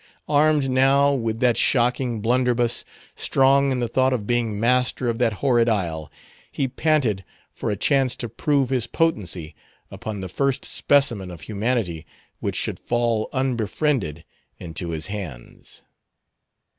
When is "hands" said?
15.05-15.83